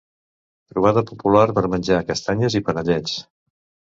Trobada 0.71 1.03
popular 1.09 1.43
per 1.59 1.63
menjar 1.75 2.01
castanyes 2.09 2.57
i 2.61 2.65
panellets. 2.71 3.15